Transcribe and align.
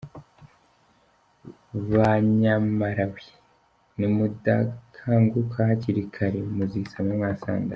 Ba 1.89 2.09
nyamalawi, 2.39 3.25
nimudakanguka 3.97 5.57
hakiri 5.69 6.01
kare 6.13 6.39
muzisama 6.55 7.11
mwasandaye. 7.19 7.69